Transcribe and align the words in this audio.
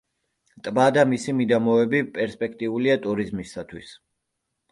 ტბა 0.67 0.85
და 0.95 1.03
მისი 1.09 1.35
მიდამოები 1.41 2.01
პერსპექტიულია 2.17 2.97
ტურიზმისათვის. 3.05 3.93